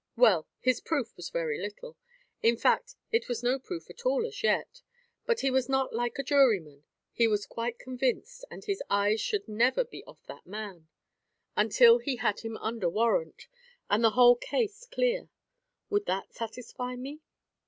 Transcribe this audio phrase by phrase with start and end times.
[0.15, 1.95] "Well, his proof was very little.
[2.41, 4.81] In fact it was no proof at all as yet.
[5.27, 6.85] But he was not like a juryman.
[7.11, 10.87] He was quite convinced; and his eyes should never be off that man,
[11.55, 13.47] until he had him under warrant,
[13.91, 15.29] and the whole case clear.
[15.91, 17.21] Would that satisfy me?"